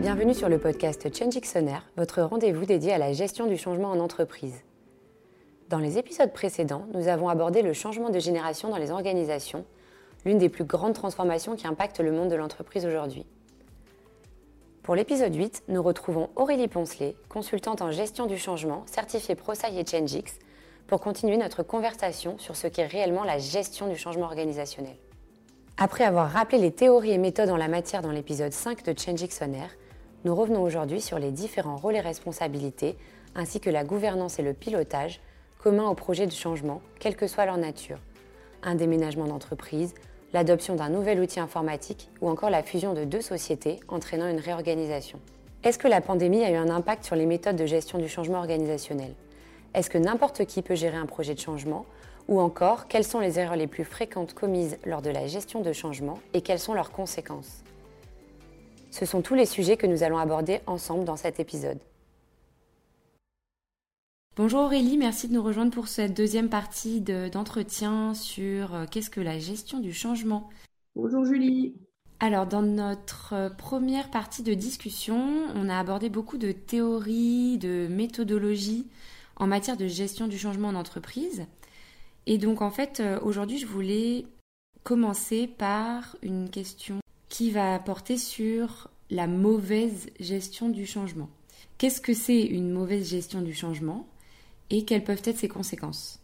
Bienvenue 0.00 0.32
sur 0.32 0.48
le 0.48 0.56
podcast 0.56 1.14
Change 1.14 1.38
votre 1.94 2.22
rendez-vous 2.22 2.64
dédié 2.64 2.94
à 2.94 2.96
la 2.96 3.12
gestion 3.12 3.46
du 3.46 3.58
changement 3.58 3.90
en 3.90 4.00
entreprise. 4.00 4.64
Dans 5.68 5.78
les 5.78 5.98
épisodes 5.98 6.32
précédents, 6.32 6.86
nous 6.94 7.08
avons 7.08 7.28
abordé 7.28 7.60
le 7.60 7.74
changement 7.74 8.08
de 8.08 8.18
génération 8.18 8.70
dans 8.70 8.78
les 8.78 8.92
organisations, 8.92 9.66
l'une 10.24 10.38
des 10.38 10.48
plus 10.48 10.64
grandes 10.64 10.94
transformations 10.94 11.54
qui 11.54 11.66
impactent 11.66 12.00
le 12.00 12.12
monde 12.12 12.30
de 12.30 12.34
l'entreprise 12.34 12.86
aujourd'hui. 12.86 13.26
Pour 14.82 14.94
l'épisode 14.94 15.34
8, 15.34 15.64
nous 15.68 15.82
retrouvons 15.82 16.30
Aurélie 16.34 16.68
Poncelet, 16.68 17.14
consultante 17.28 17.82
en 17.82 17.90
gestion 17.90 18.24
du 18.24 18.38
changement, 18.38 18.84
certifiée 18.86 19.34
ProSci 19.34 19.78
et 19.78 19.84
ChangeX, 19.84 20.38
pour 20.86 21.02
continuer 21.02 21.36
notre 21.36 21.62
conversation 21.62 22.38
sur 22.38 22.56
ce 22.56 22.68
qu'est 22.68 22.86
réellement 22.86 23.24
la 23.24 23.36
gestion 23.36 23.86
du 23.86 23.96
changement 23.96 24.24
organisationnel. 24.24 24.96
Après 25.76 26.04
avoir 26.04 26.30
rappelé 26.30 26.58
les 26.58 26.72
théories 26.72 27.12
et 27.12 27.18
méthodes 27.18 27.50
en 27.50 27.58
la 27.58 27.68
matière 27.68 28.00
dans 28.00 28.12
l'épisode 28.12 28.52
5 28.52 28.82
de 28.82 28.98
ChangeX 28.98 29.40
On 29.42 29.52
nous 30.24 30.34
revenons 30.34 30.62
aujourd'hui 30.62 31.00
sur 31.00 31.18
les 31.18 31.30
différents 31.30 31.76
rôles 31.76 31.96
et 31.96 32.00
responsabilités, 32.00 32.96
ainsi 33.34 33.58
que 33.58 33.70
la 33.70 33.84
gouvernance 33.84 34.38
et 34.38 34.42
le 34.42 34.52
pilotage 34.52 35.20
communs 35.58 35.88
aux 35.88 35.94
projets 35.94 36.26
de 36.26 36.32
changement, 36.32 36.82
quelle 36.98 37.16
que 37.16 37.26
soit 37.26 37.46
leur 37.46 37.56
nature. 37.56 37.98
Un 38.62 38.74
déménagement 38.74 39.26
d'entreprise, 39.26 39.94
l'adoption 40.34 40.74
d'un 40.74 40.90
nouvel 40.90 41.20
outil 41.20 41.40
informatique 41.40 42.10
ou 42.20 42.28
encore 42.28 42.50
la 42.50 42.62
fusion 42.62 42.92
de 42.92 43.04
deux 43.04 43.22
sociétés 43.22 43.80
entraînant 43.88 44.28
une 44.28 44.40
réorganisation. 44.40 45.18
Est-ce 45.62 45.78
que 45.78 45.88
la 45.88 46.00
pandémie 46.00 46.44
a 46.44 46.50
eu 46.50 46.56
un 46.56 46.70
impact 46.70 47.04
sur 47.04 47.16
les 47.16 47.26
méthodes 47.26 47.56
de 47.56 47.66
gestion 47.66 47.98
du 47.98 48.08
changement 48.08 48.38
organisationnel? 48.38 49.14
Est-ce 49.74 49.90
que 49.90 49.98
n'importe 49.98 50.44
qui 50.44 50.62
peut 50.62 50.74
gérer 50.74 50.96
un 50.96 51.06
projet 51.06 51.34
de 51.34 51.40
changement? 51.40 51.86
Ou 52.28 52.40
encore, 52.40 52.88
quelles 52.88 53.04
sont 53.04 53.20
les 53.20 53.38
erreurs 53.38 53.56
les 53.56 53.66
plus 53.66 53.84
fréquentes 53.84 54.34
commises 54.34 54.78
lors 54.84 55.02
de 55.02 55.10
la 55.10 55.26
gestion 55.26 55.62
de 55.62 55.72
changement 55.72 56.18
et 56.34 56.42
quelles 56.42 56.58
sont 56.58 56.74
leurs 56.74 56.92
conséquences? 56.92 57.62
Ce 58.90 59.06
sont 59.06 59.22
tous 59.22 59.34
les 59.34 59.46
sujets 59.46 59.76
que 59.76 59.86
nous 59.86 60.02
allons 60.02 60.18
aborder 60.18 60.60
ensemble 60.66 61.04
dans 61.04 61.16
cet 61.16 61.38
épisode. 61.40 61.78
Bonjour 64.36 64.60
Aurélie, 64.60 64.96
merci 64.96 65.28
de 65.28 65.34
nous 65.34 65.42
rejoindre 65.42 65.72
pour 65.72 65.88
cette 65.88 66.16
deuxième 66.16 66.48
partie 66.48 67.00
d'entretien 67.00 68.14
sur 68.14 68.74
euh, 68.74 68.86
qu'est-ce 68.90 69.10
que 69.10 69.20
la 69.20 69.38
gestion 69.38 69.80
du 69.80 69.92
changement. 69.92 70.48
Bonjour 70.96 71.24
Julie. 71.24 71.74
Alors 72.20 72.46
dans 72.46 72.62
notre 72.62 73.34
euh, 73.34 73.50
première 73.50 74.10
partie 74.10 74.42
de 74.42 74.54
discussion, 74.54 75.20
on 75.54 75.68
a 75.68 75.78
abordé 75.78 76.08
beaucoup 76.08 76.38
de 76.38 76.52
théories, 76.52 77.58
de 77.58 77.86
méthodologies 77.90 78.86
en 79.36 79.46
matière 79.46 79.76
de 79.76 79.86
gestion 79.86 80.26
du 80.26 80.38
changement 80.38 80.68
en 80.68 80.74
entreprise. 80.74 81.44
Et 82.26 82.38
donc 82.38 82.62
en 82.62 82.70
fait, 82.70 83.00
euh, 83.00 83.18
aujourd'hui, 83.22 83.58
je 83.58 83.66
voulais 83.66 84.26
commencer 84.84 85.46
par 85.46 86.16
une 86.22 86.48
question 86.48 87.00
qui 87.40 87.50
va 87.50 87.78
porter 87.78 88.18
sur 88.18 88.90
la 89.08 89.26
mauvaise 89.26 90.10
gestion 90.20 90.68
du 90.68 90.84
changement. 90.84 91.30
Qu'est-ce 91.78 92.02
que 92.02 92.12
c'est 92.12 92.42
une 92.42 92.70
mauvaise 92.70 93.08
gestion 93.08 93.40
du 93.40 93.54
changement 93.54 94.06
et 94.68 94.84
quelles 94.84 95.04
peuvent 95.04 95.22
être 95.24 95.38
ses 95.38 95.48
conséquences? 95.48 96.22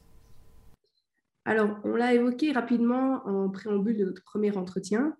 Alors, 1.46 1.78
on 1.84 1.96
l'a 1.96 2.12
évoqué 2.12 2.52
rapidement 2.52 3.26
en 3.26 3.48
préambule 3.48 3.96
de 3.96 4.04
notre 4.04 4.22
premier 4.24 4.54
entretien. 4.58 5.16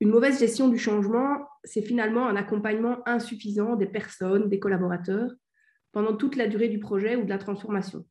Une 0.00 0.08
mauvaise 0.08 0.38
gestion 0.38 0.68
du 0.68 0.78
changement, 0.78 1.46
c'est 1.62 1.82
finalement 1.82 2.26
un 2.26 2.36
accompagnement 2.36 3.06
insuffisant 3.06 3.76
des 3.76 3.84
personnes, 3.84 4.48
des 4.48 4.58
collaborateurs, 4.58 5.30
pendant 5.92 6.16
toute 6.16 6.36
la 6.36 6.48
durée 6.48 6.70
du 6.70 6.78
projet 6.78 7.16
ou 7.16 7.24
de 7.24 7.28
la 7.28 7.36
transformation. 7.36 8.06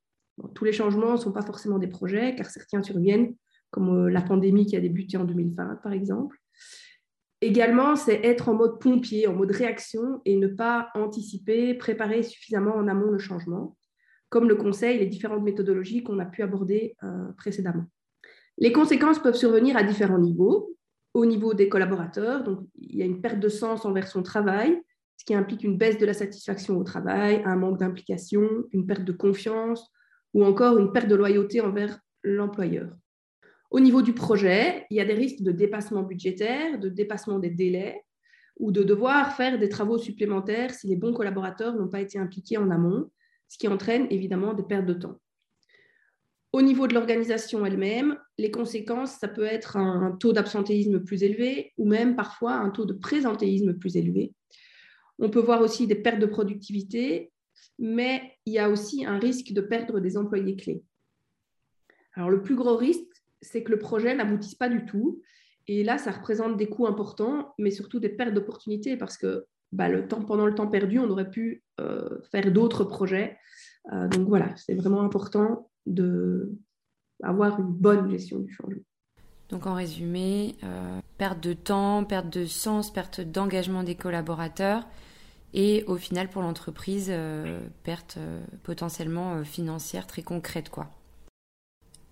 tous 0.53 0.65
les 0.65 0.71
changements 0.71 1.13
ne 1.13 1.17
sont 1.17 1.31
pas 1.31 1.41
forcément 1.41 1.79
des 1.79 1.87
projets, 1.87 2.35
car 2.35 2.45
certains 2.45 2.83
surviennent, 2.83 3.33
comme 3.71 4.05
euh, 4.05 4.11
la 4.11 4.21
pandémie 4.21 4.67
qui 4.67 4.75
a 4.75 4.79
débuté 4.79 5.17
en 5.17 5.23
2020, 5.23 5.79
par 5.81 5.93
exemple. 5.93 6.37
Également, 7.43 7.97
c'est 7.97 8.23
être 8.23 8.47
en 8.47 8.53
mode 8.53 8.79
pompier, 8.79 9.27
en 9.27 9.33
mode 9.33 9.51
réaction, 9.51 10.21
et 10.23 10.37
ne 10.37 10.47
pas 10.47 10.87
anticiper, 10.95 11.73
préparer 11.73 12.23
suffisamment 12.23 12.73
en 12.75 12.87
amont 12.87 13.11
le 13.11 13.19
changement 13.19 13.75
comme 14.29 14.49
le 14.49 14.55
conseil 14.55 14.97
les 14.97 15.05
différentes 15.05 15.43
méthodologies 15.43 16.01
qu'on 16.01 16.17
a 16.17 16.25
pu 16.25 16.41
aborder 16.41 16.95
euh, 17.03 17.31
précédemment. 17.37 17.85
Les 18.57 18.71
conséquences 18.71 19.19
peuvent 19.19 19.35
survenir 19.35 19.77
à 19.77 19.83
différents 19.83 20.17
niveaux. 20.17 20.75
Au 21.13 21.27
niveau 21.27 21.53
des 21.53 21.69
collaborateurs, 21.69 22.43
il 22.79 22.95
y 22.97 23.03
a 23.03 23.05
une 23.05 23.21
perte 23.21 23.39
de 23.39 23.47
sens 23.47 23.85
envers 23.85 24.07
son 24.07 24.23
travail, 24.23 24.81
ce 25.17 25.25
qui 25.25 25.35
implique 25.35 25.63
une 25.63 25.77
baisse 25.77 25.99
de 25.99 26.07
la 26.07 26.15
satisfaction 26.15 26.79
au 26.79 26.83
travail, 26.83 27.43
un 27.45 27.57
manque 27.57 27.77
d'implication, 27.77 28.47
une 28.71 28.87
perte 28.87 29.03
de 29.03 29.11
confiance 29.11 29.91
ou 30.33 30.43
encore 30.43 30.79
une 30.79 30.91
perte 30.93 31.09
de 31.09 31.15
loyauté 31.15 31.61
envers 31.61 31.99
l'employeur. 32.23 32.89
Au 33.73 33.79
niveau 33.79 34.03
du 34.03 34.13
projet, 34.13 34.85
il 34.91 34.97
y 34.97 34.99
a 34.99 35.05
des 35.05 35.15
risques 35.15 35.41
de 35.41 35.51
dépassement 35.51 36.03
budgétaire, 36.03 36.77
de 36.77 36.89
dépassement 36.89 37.39
des 37.39 37.49
délais 37.49 38.05
ou 38.59 38.71
de 38.71 38.83
devoir 38.83 39.35
faire 39.35 39.57
des 39.57 39.67
travaux 39.67 39.97
supplémentaires 39.97 40.75
si 40.75 40.85
les 40.85 40.95
bons 40.95 41.11
collaborateurs 41.11 41.75
n'ont 41.75 41.87
pas 41.87 42.01
été 42.01 42.19
impliqués 42.19 42.57
en 42.57 42.69
amont, 42.69 43.09
ce 43.47 43.57
qui 43.57 43.67
entraîne 43.67 44.05
évidemment 44.11 44.53
des 44.53 44.61
pertes 44.61 44.85
de 44.85 44.93
temps. 44.93 45.19
Au 46.51 46.61
niveau 46.61 46.85
de 46.85 46.93
l'organisation 46.93 47.65
elle-même, 47.65 48.15
les 48.37 48.51
conséquences, 48.51 49.13
ça 49.13 49.27
peut 49.27 49.43
être 49.43 49.75
un 49.75 50.11
taux 50.19 50.33
d'absentéisme 50.33 51.03
plus 51.03 51.23
élevé 51.23 51.73
ou 51.79 51.87
même 51.87 52.15
parfois 52.15 52.53
un 52.53 52.69
taux 52.69 52.85
de 52.85 52.93
présentéisme 52.93 53.73
plus 53.73 53.97
élevé. 53.97 54.35
On 55.17 55.31
peut 55.31 55.39
voir 55.39 55.61
aussi 55.61 55.87
des 55.87 55.95
pertes 55.95 56.19
de 56.19 56.27
productivité, 56.27 57.31
mais 57.79 58.37
il 58.45 58.53
y 58.53 58.59
a 58.59 58.69
aussi 58.69 59.03
un 59.03 59.17
risque 59.17 59.51
de 59.51 59.61
perdre 59.61 59.99
des 59.99 60.15
employés 60.15 60.55
clés. 60.55 60.83
Alors 62.13 62.29
le 62.29 62.43
plus 62.43 62.55
gros 62.55 62.77
risque, 62.77 63.12
c'est 63.43 63.63
que 63.63 63.71
le 63.71 63.77
projet 63.77 64.15
n'aboutisse 64.15 64.55
pas 64.55 64.69
du 64.69 64.85
tout. 64.85 65.21
Et 65.67 65.83
là, 65.83 65.97
ça 65.97 66.11
représente 66.11 66.57
des 66.57 66.67
coûts 66.67 66.87
importants, 66.87 67.53
mais 67.57 67.71
surtout 67.71 67.99
des 67.99 68.09
pertes 68.09 68.33
d'opportunités 68.33 68.97
parce 68.97 69.17
que 69.17 69.45
bah, 69.71 69.89
le 69.89 70.07
temps, 70.07 70.21
pendant 70.21 70.45
le 70.45 70.53
temps 70.53 70.67
perdu, 70.67 70.99
on 70.99 71.09
aurait 71.09 71.29
pu 71.29 71.63
euh, 71.79 72.21
faire 72.31 72.51
d'autres 72.51 72.83
projets. 72.83 73.37
Euh, 73.91 74.07
donc 74.07 74.27
voilà, 74.27 74.55
c'est 74.55 74.75
vraiment 74.75 75.01
important 75.01 75.69
d'avoir 75.85 77.59
une 77.59 77.71
bonne 77.71 78.09
gestion 78.09 78.39
du 78.39 78.51
changement. 78.51 78.81
Donc 79.49 79.65
en 79.65 79.73
résumé, 79.73 80.55
euh, 80.63 80.99
perte 81.17 81.41
de 81.43 81.53
temps, 81.53 82.03
perte 82.03 82.31
de 82.31 82.45
sens, 82.45 82.91
perte 82.91 83.21
d'engagement 83.21 83.83
des 83.83 83.95
collaborateurs 83.95 84.87
et 85.53 85.83
au 85.85 85.97
final 85.97 86.29
pour 86.29 86.41
l'entreprise, 86.41 87.13
perte 87.83 88.17
potentiellement 88.63 89.43
financière 89.43 90.07
très 90.07 90.23
concrète 90.23 90.69
quoi. 90.69 90.89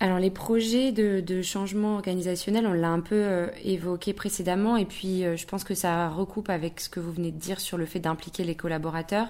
Alors 0.01 0.17
les 0.17 0.31
projets 0.31 0.91
de, 0.91 1.41
changement 1.44 1.94
organisationnel, 1.94 2.66
on 2.66 2.73
l'a 2.73 2.89
un 2.89 3.01
peu 3.01 3.23
euh, 3.23 3.50
évoqué 3.63 4.13
précédemment 4.13 4.75
et 4.75 4.85
puis 4.85 5.23
euh, 5.23 5.38
je 5.38 5.45
pense 5.45 5.63
que 5.63 5.75
ça 5.75 6.09
recoupe 6.09 6.50
avec 6.50 6.79
ce 6.79 6.89
que 6.89 7.00
vous 7.00 7.12
venez 7.12 7.29
de 7.29 7.38
dire 7.38 7.59
sur 7.59 7.78
le 7.78 7.85
fait 7.85 8.00
d'impliquer 8.00 8.44
les 8.44 8.56
collaborateurs. 8.56 9.28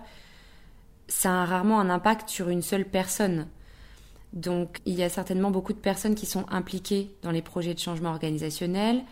Ça 1.10 1.42
a 1.42 1.46
rarement 1.46 1.82
un 1.82 1.90
impact 1.90 2.30
sur 2.30 2.48
une 2.48 2.62
seule 2.62 2.86
personne. 2.86 3.48
Donc 4.32 4.80
il 4.86 4.94
y 4.94 5.04
a 5.04 5.10
certainement 5.10 5.52
beaucoup 5.52 5.74
de 5.74 5.78
personnes 5.78 6.16
qui 6.16 6.26
sont 6.26 6.46
impliquées 6.50 7.12
dans 7.22 7.32
les 7.32 7.42
projets 7.42 7.74
de 7.74 7.80
changement 7.80 8.12
organisationnel. 8.12 9.04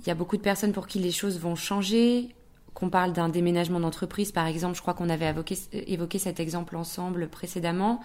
Il 0.00 0.08
y 0.08 0.10
a 0.10 0.16
beaucoup 0.16 0.38
de 0.38 0.42
personnes 0.42 0.72
pour 0.72 0.88
qui 0.88 0.98
les 0.98 1.12
choses 1.12 1.38
vont 1.38 1.54
changer. 1.54 2.30
Qu'on 2.74 2.90
parle 2.90 3.12
d'un 3.12 3.28
déménagement 3.28 3.78
d'entreprise 3.78 4.32
par 4.32 4.48
exemple, 4.48 4.74
je 4.74 4.82
crois 4.82 4.94
qu'on 4.94 5.08
avait 5.08 5.28
évoqué, 5.28 5.56
évoqué 5.72 6.18
cet 6.18 6.40
exemple 6.40 6.74
ensemble 6.74 7.28
précédemment, 7.28 8.00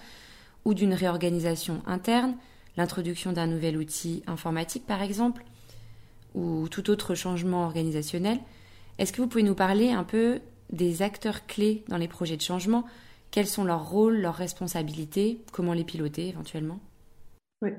ou 0.66 0.76
d'une 0.76 0.94
réorganisation 0.94 1.82
interne 1.88 2.36
l'introduction 2.78 3.32
d'un 3.32 3.48
nouvel 3.48 3.78
outil 3.78 4.24
informatique 4.28 4.86
par 4.86 5.02
exemple, 5.02 5.44
ou 6.34 6.68
tout 6.70 6.90
autre 6.90 7.16
changement 7.16 7.66
organisationnel. 7.66 8.40
Est-ce 8.98 9.14
que 9.14 9.22
vous 9.22 9.28
pouvez 9.28 9.44
nous 9.44 9.56
parler 9.56 9.92
un 9.92 10.04
peu 10.04 10.40
des 10.72 11.02
acteurs 11.02 11.46
clés 11.48 11.84
dans 11.88 11.98
les 11.98 12.08
projets 12.08 12.38
de 12.38 12.42
changement? 12.42 12.86
Quels 13.32 13.48
sont 13.48 13.64
leurs 13.64 13.90
rôles, 13.90 14.18
leurs 14.18 14.36
responsabilités? 14.36 15.42
Comment 15.52 15.74
les 15.74 15.84
piloter 15.84 16.28
éventuellement? 16.28 16.80
Oui. 17.62 17.72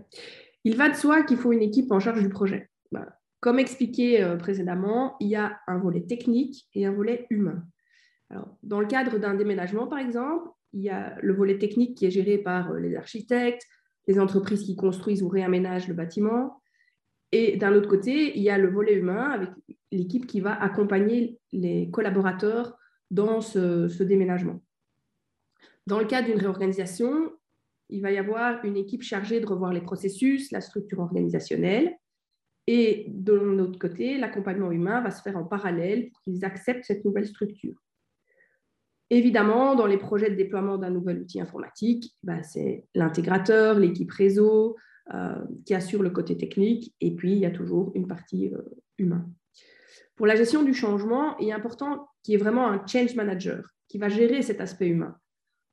Il 0.65 0.77
va 0.77 0.89
de 0.89 0.95
soi 0.95 1.23
qu'il 1.23 1.37
faut 1.37 1.53
une 1.53 1.63
équipe 1.63 1.93
en 1.93 2.01
charge 2.01 2.23
du 2.23 2.29
projet. 2.29 2.69
Bah, 2.93 3.07
comme 3.41 3.59
expliqué 3.59 4.23
euh, 4.23 4.37
précédemment, 4.37 5.17
il 5.21 5.29
y 5.29 5.37
a 5.37 5.59
un 5.67 5.79
volet 5.79 6.03
technique 6.03 6.67
et 6.75 6.87
un 6.87 6.93
volet 6.93 7.27
humain. 7.31 7.63
Dans 8.63 8.81
le 8.81 8.87
cadre 8.87 9.19
d'un 9.19 9.35
déménagement, 9.35 9.87
par 9.87 10.01
exemple, 10.01 10.49
il 10.73 10.83
y 10.83 10.91
a 10.91 11.17
le 11.23 11.33
volet 11.33 11.59
technique 11.59 11.97
qui 11.97 12.07
est 12.07 12.11
géré 12.11 12.39
par 12.39 12.73
euh, 12.73 12.81
les 12.81 12.97
architectes, 12.97 13.65
les 14.07 14.21
entreprises 14.21 14.63
qui 14.63 14.77
construisent 14.77 15.23
ou 15.23 15.29
réaménagent 15.29 15.89
le 15.89 15.95
bâtiment. 15.95 16.61
Et 17.33 17.57
d'un 17.57 17.75
autre 17.75 17.89
côté, 17.89 18.37
il 18.37 18.43
y 18.43 18.51
a 18.51 18.59
le 18.59 18.71
volet 18.71 18.95
humain 18.95 19.31
avec 19.31 19.51
l'équipe 19.91 20.27
qui 20.27 20.41
va 20.41 20.55
accompagner 20.61 21.39
les 21.53 21.91
collaborateurs 21.91 22.79
dans 23.11 23.41
ce, 23.41 24.03
déménagement. 24.03 24.63
Dans 25.87 25.99
le 25.99 26.07
cas 26.07 26.23
d'une 26.23 26.39
réorganisation, 26.39 27.33
il 27.89 28.03
va 28.03 28.11
y 28.11 28.19
avoir 28.19 28.65
une 28.65 28.77
équipe 28.77 29.03
chargée 29.03 29.41
de 29.41 29.47
revoir 29.47 29.73
les 29.73 29.81
processus, 29.81 30.51
la 30.51 30.61
structure 30.61 30.99
organisationnelle. 30.99 31.97
Et 32.67 33.07
de 33.09 33.33
l'autre 33.33 33.79
côté, 33.79 34.19
l'accompagnement 34.19 34.73
humain 34.73 35.01
va 35.01 35.13
se 35.13 35.23
faire 35.23 35.37
en 35.37 35.45
parallèle 35.45 36.11
pour 36.11 36.21
qu'ils 36.23 36.45
acceptent 36.45 36.85
cette 36.85 37.05
nouvelle 37.05 37.27
structure. 37.27 37.77
Évidemment, 39.11 39.77
dans 39.77 39.87
les 39.87 39.99
projets 39.99 40.31
de 40.31 40.35
déploiement 40.35 40.79
d'un 40.79 40.91
nouvel 40.91 41.21
outil 41.21 41.41
informatique, 41.41 42.17
bah, 42.23 42.43
c'est 42.43 42.85
l'intégrateur, 42.95 43.79
l'équipe 43.79 44.11
réseau 44.11 44.77
euh, 45.15 45.45
qui 45.65 45.75
assure 45.75 46.03
le 46.03 46.11
côté 46.11 46.37
technique, 46.37 46.95
et 47.01 47.15
puis 47.15 47.33
il 47.33 47.39
y 47.39 47.47
a 47.47 47.51
toujours 47.51 47.93
une 47.95 48.09
partie 48.09 48.53
euh, 48.53 48.63
humaine. 48.99 49.33
Pour 50.17 50.27
la 50.27 50.35
gestion 50.35 50.65
du 50.65 50.75
changement, 50.75 51.37
il 51.39 51.49
est 51.49 51.53
important 51.53 52.09
qu'il 52.23 52.33
y 52.33 52.35
ait 52.35 52.41
vraiment 52.41 52.69
un 52.69 52.85
change 52.87 53.15
manager 53.15 53.63
qui 53.89 53.99
va 53.99 54.09
gérer 54.09 54.43
cet 54.43 54.61
aspect 54.61 54.89
humain. 54.89 55.17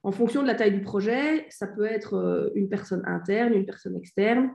En 0.04 0.12
fonction 0.12 0.44
de 0.44 0.48
la 0.48 0.54
taille 0.54 0.74
du 0.74 0.82
projet, 0.82 1.48
ça 1.50 1.66
peut 1.66 1.86
être 1.86 2.14
euh, 2.14 2.50
une 2.54 2.70
personne 2.70 3.02
interne, 3.08 3.54
une 3.54 3.66
personne 3.66 3.96
externe, 3.96 4.52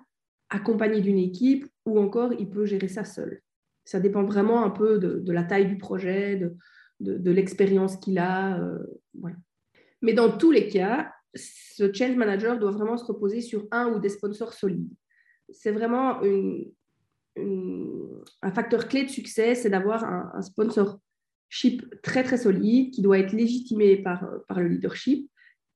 accompagnée 0.50 1.00
d'une 1.00 1.18
équipe, 1.18 1.66
ou 1.84 1.98
encore 1.98 2.32
il 2.38 2.48
peut 2.48 2.64
gérer 2.64 2.88
ça 2.88 3.04
seul. 3.04 3.40
Ça 3.84 3.98
dépend 3.98 4.22
vraiment 4.22 4.64
un 4.64 4.70
peu 4.70 4.98
de, 4.98 5.32
la 5.32 5.42
taille 5.42 5.66
du 5.66 5.78
projet, 5.78 6.36
de, 6.36 6.54
l'expérience 7.00 7.96
qu'il 7.96 8.18
a. 8.18 8.58
Euh, 8.60 8.78
Mais 10.02 10.12
dans 10.12 10.36
tous 10.36 10.50
les 10.50 10.68
cas, 10.68 11.12
ce 11.34 11.92
change 11.92 12.16
manager 12.16 12.58
doit 12.58 12.70
vraiment 12.70 12.96
se 12.96 13.04
reposer 13.04 13.40
sur 13.40 13.66
un 13.70 13.92
ou 13.92 13.98
des 13.98 14.08
sponsors 14.08 14.52
solides. 14.52 14.92
C'est 15.50 15.72
vraiment 15.72 16.20
un 18.42 18.50
facteur 18.50 18.88
clé 18.88 19.04
de 19.04 19.10
succès, 19.10 19.54
c'est 19.54 19.70
d'avoir 19.70 20.04
un, 20.04 20.30
un, 20.34 20.42
sponsorship 20.42 21.82
très 22.02 22.24
très 22.24 22.36
solide 22.36 22.92
qui 22.92 23.00
doit 23.00 23.18
être 23.18 23.32
légitimé 23.32 23.96
par, 23.96 24.26
par 24.48 24.60
le 24.60 24.68
leadership. 24.68 25.30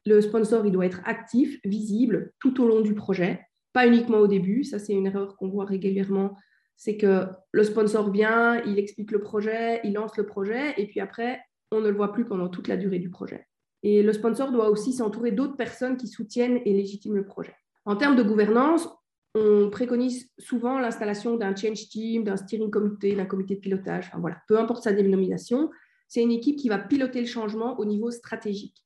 Le 0.04 0.20
sponsor, 0.20 0.66
il 0.66 0.72
doit 0.72 0.86
être 0.86 1.00
actif, 1.04 1.60
visible 1.64 2.32
tout 2.40 2.60
au 2.60 2.66
long 2.66 2.80
du 2.80 2.94
projet, 2.94 3.40
pas 3.72 3.86
uniquement 3.86 4.18
au 4.18 4.26
début. 4.26 4.64
Ça, 4.64 4.78
c'est 4.78 4.92
une 4.92 5.06
erreur 5.06 5.36
qu'on 5.36 5.48
voit 5.48 5.64
régulièrement. 5.64 6.36
C'est 6.76 6.96
que 6.96 7.26
le 7.52 7.64
sponsor 7.64 8.10
vient, 8.10 8.60
il 8.64 8.78
explique 8.78 9.12
le 9.12 9.20
projet, 9.20 9.80
il 9.84 9.92
lance 9.92 10.16
le 10.16 10.26
projet, 10.26 10.74
et 10.76 10.86
puis 10.86 11.00
après, 11.00 11.40
on 11.70 11.80
ne 11.80 11.88
le 11.88 11.96
voit 11.96 12.12
plus 12.12 12.24
pendant 12.24 12.48
toute 12.48 12.68
la 12.68 12.76
durée 12.76 12.98
du 12.98 13.10
projet. 13.10 13.46
Et 13.82 14.02
le 14.02 14.12
sponsor 14.12 14.52
doit 14.52 14.70
aussi 14.70 14.92
s'entourer 14.92 15.32
d'autres 15.32 15.56
personnes 15.56 15.96
qui 15.96 16.08
soutiennent 16.08 16.60
et 16.64 16.72
légitiment 16.72 17.16
le 17.16 17.24
projet. 17.24 17.54
En 17.84 17.96
termes 17.96 18.16
de 18.16 18.22
gouvernance, 18.22 18.88
on 19.34 19.70
préconise 19.70 20.30
souvent 20.38 20.78
l'installation 20.78 21.36
d'un 21.36 21.56
change 21.56 21.88
team, 21.88 22.22
d'un 22.22 22.36
steering 22.36 22.70
committee, 22.70 23.16
d'un 23.16 23.24
comité 23.24 23.54
de 23.54 23.60
pilotage, 23.60 24.08
enfin, 24.08 24.20
voilà, 24.20 24.36
peu 24.46 24.58
importe 24.58 24.84
sa 24.84 24.92
dénomination. 24.92 25.70
C'est 26.06 26.22
une 26.22 26.30
équipe 26.30 26.58
qui 26.58 26.68
va 26.68 26.78
piloter 26.78 27.20
le 27.20 27.26
changement 27.26 27.78
au 27.78 27.84
niveau 27.84 28.10
stratégique. 28.10 28.84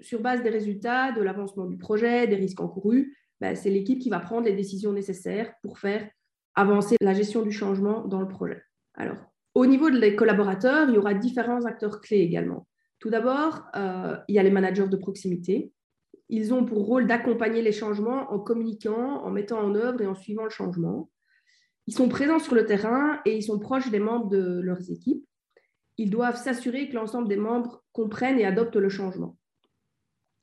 sur 0.00 0.20
base 0.20 0.42
des 0.42 0.48
résultats, 0.48 1.12
de 1.12 1.20
l'avancement 1.22 1.66
du 1.66 1.76
projet, 1.76 2.26
des 2.26 2.36
risques 2.36 2.60
encourus, 2.60 3.16
ben, 3.40 3.54
c'est 3.54 3.70
l'équipe 3.70 4.00
qui 4.00 4.08
va 4.08 4.18
prendre 4.18 4.46
les 4.46 4.54
décisions 4.54 4.92
nécessaires 4.92 5.52
pour 5.62 5.78
faire 5.78 6.08
avancer 6.58 6.96
la 7.00 7.14
gestion 7.14 7.42
du 7.42 7.52
changement 7.52 8.04
dans 8.04 8.20
le 8.20 8.26
projet. 8.26 8.60
Alors, 8.94 9.16
au 9.54 9.64
niveau 9.64 9.90
des 9.90 10.16
collaborateurs, 10.16 10.88
il 10.88 10.96
y 10.96 10.98
aura 10.98 11.14
différents 11.14 11.64
acteurs 11.66 12.00
clés 12.00 12.18
également. 12.18 12.66
Tout 12.98 13.10
d'abord, 13.10 13.62
euh, 13.76 14.16
il 14.26 14.34
y 14.34 14.40
a 14.40 14.42
les 14.42 14.50
managers 14.50 14.88
de 14.88 14.96
proximité. 14.96 15.72
Ils 16.28 16.52
ont 16.52 16.64
pour 16.64 16.84
rôle 16.84 17.06
d'accompagner 17.06 17.62
les 17.62 17.70
changements 17.70 18.32
en 18.32 18.40
communiquant, 18.40 19.22
en 19.24 19.30
mettant 19.30 19.60
en 19.60 19.76
œuvre 19.76 20.02
et 20.02 20.06
en 20.08 20.16
suivant 20.16 20.42
le 20.42 20.50
changement. 20.50 21.08
Ils 21.86 21.94
sont 21.94 22.08
présents 22.08 22.40
sur 22.40 22.56
le 22.56 22.66
terrain 22.66 23.20
et 23.24 23.36
ils 23.36 23.44
sont 23.44 23.60
proches 23.60 23.90
des 23.90 24.00
membres 24.00 24.28
de 24.28 24.60
leurs 24.60 24.90
équipes. 24.90 25.24
Ils 25.96 26.10
doivent 26.10 26.42
s'assurer 26.42 26.88
que 26.88 26.96
l'ensemble 26.96 27.28
des 27.28 27.36
membres 27.36 27.84
comprennent 27.92 28.38
et 28.38 28.44
adoptent 28.44 28.76
le 28.76 28.88
changement. 28.88 29.38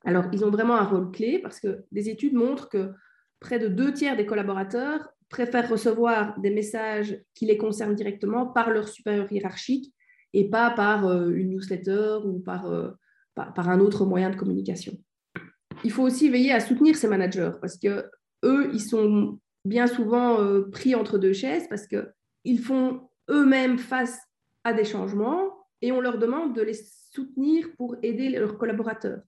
Alors, 0.06 0.24
ils 0.32 0.46
ont 0.46 0.50
vraiment 0.50 0.76
un 0.76 0.84
rôle 0.84 1.10
clé 1.10 1.40
parce 1.40 1.60
que 1.60 1.84
des 1.92 2.08
études 2.08 2.34
montrent 2.34 2.70
que 2.70 2.92
près 3.38 3.58
de 3.58 3.68
deux 3.68 3.92
tiers 3.92 4.16
des 4.16 4.24
collaborateurs 4.24 5.12
préfèrent 5.28 5.68
recevoir 5.68 6.38
des 6.40 6.50
messages 6.50 7.20
qui 7.34 7.46
les 7.46 7.56
concernent 7.56 7.94
directement 7.94 8.46
par 8.46 8.70
leur 8.70 8.88
supérieur 8.88 9.30
hiérarchique 9.32 9.92
et 10.32 10.48
pas 10.48 10.70
par 10.70 11.06
euh, 11.06 11.30
une 11.30 11.50
newsletter 11.50 12.18
ou 12.24 12.42
euh, 12.48 12.90
par, 13.34 13.54
par, 13.54 13.68
un 13.68 13.80
autre 13.80 14.04
moyen 14.04 14.30
de 14.30 14.36
communication. 14.36 14.92
Il 15.84 15.90
faut 15.90 16.02
aussi 16.02 16.28
veiller 16.28 16.52
à 16.52 16.60
soutenir 16.60 16.96
ces 16.96 17.08
managers 17.08 17.52
parce 17.60 17.78
que 17.78 18.04
eux, 18.44 18.70
ils 18.72 18.80
sont 18.80 19.38
bien 19.64 19.86
souvent 19.86 20.40
euh, 20.40 20.68
pris 20.70 20.94
entre 20.94 21.18
deux 21.18 21.32
chaises 21.32 21.66
parce 21.68 21.86
qu'ils 21.86 22.60
font 22.60 23.08
eux-mêmes 23.30 23.78
face 23.78 24.18
à 24.64 24.72
des 24.72 24.84
changements 24.84 25.66
et 25.82 25.92
on 25.92 26.00
leur 26.00 26.18
demande 26.18 26.54
de 26.54 26.62
les 26.62 26.74
soutenir 27.12 27.68
pour 27.76 27.96
aider 28.02 28.28
leurs 28.28 28.58
collaborateurs. 28.58 29.20